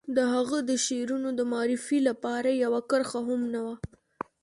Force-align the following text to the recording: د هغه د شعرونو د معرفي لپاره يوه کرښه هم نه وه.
د 0.15 0.17
هغه 0.33 0.59
د 0.69 0.71
شعرونو 0.85 1.29
د 1.39 1.41
معرفي 1.51 1.99
لپاره 2.09 2.49
يوه 2.63 2.81
کرښه 2.89 3.19
هم 3.27 3.41
نه 3.53 3.61
وه. 3.65 3.75